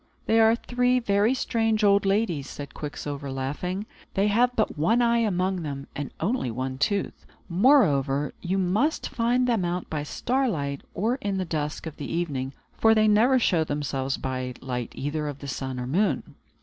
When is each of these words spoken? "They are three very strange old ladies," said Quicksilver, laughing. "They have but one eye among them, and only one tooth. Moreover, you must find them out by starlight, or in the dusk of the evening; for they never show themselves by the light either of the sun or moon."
"They 0.25 0.39
are 0.39 0.55
three 0.55 0.97
very 0.97 1.35
strange 1.35 1.83
old 1.83 2.07
ladies," 2.07 2.49
said 2.49 2.73
Quicksilver, 2.73 3.31
laughing. 3.31 3.85
"They 4.15 4.29
have 4.29 4.55
but 4.55 4.75
one 4.75 4.99
eye 4.99 5.19
among 5.19 5.61
them, 5.61 5.85
and 5.95 6.11
only 6.19 6.49
one 6.49 6.79
tooth. 6.79 7.27
Moreover, 7.47 8.33
you 8.41 8.57
must 8.57 9.07
find 9.09 9.45
them 9.47 9.63
out 9.63 9.91
by 9.91 10.01
starlight, 10.01 10.81
or 10.95 11.17
in 11.17 11.37
the 11.37 11.45
dusk 11.45 11.85
of 11.85 11.97
the 11.97 12.11
evening; 12.11 12.51
for 12.73 12.95
they 12.95 13.07
never 13.07 13.37
show 13.37 13.63
themselves 13.63 14.17
by 14.17 14.53
the 14.59 14.65
light 14.65 14.91
either 14.95 15.27
of 15.27 15.37
the 15.37 15.47
sun 15.47 15.79
or 15.79 15.85
moon." 15.85 16.33